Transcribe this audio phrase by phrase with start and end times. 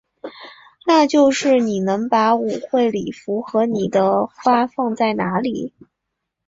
[0.87, 5.73] 那就是你能把舞会礼服和你的花放在哪里？